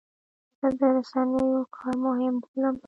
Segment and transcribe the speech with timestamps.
[0.61, 2.75] زه د رسنیو کار مهم بولم.